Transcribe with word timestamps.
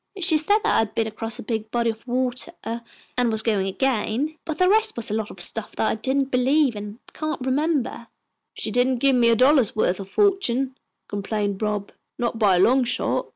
"She 0.19 0.35
said 0.37 0.57
that 0.63 0.65
I 0.75 0.79
had 0.79 0.95
been 0.95 1.05
across 1.05 1.37
a 1.37 1.43
big 1.43 1.69
body 1.69 1.91
of 1.91 2.07
water 2.07 2.53
and 2.63 3.31
was 3.31 3.43
going 3.43 3.67
again, 3.67 4.35
but 4.45 4.57
the 4.57 4.67
rest 4.67 4.95
was 4.95 5.11
a 5.11 5.13
lot 5.13 5.29
of 5.29 5.39
stuff 5.39 5.75
that 5.75 5.87
I 5.87 5.93
didn't 5.93 6.31
believe 6.31 6.75
and 6.75 6.97
can't 7.13 7.45
remember." 7.45 8.07
"She 8.55 8.71
didn't 8.71 8.95
give 8.95 9.15
me 9.15 9.29
a 9.29 9.35
dollar's 9.35 9.75
worth 9.75 9.99
of 9.99 10.09
fortune," 10.09 10.75
complained 11.07 11.61
Rob. 11.61 11.91
"Not 12.17 12.39
by 12.39 12.55
a 12.55 12.59
long 12.59 12.83
shot." 12.83 13.27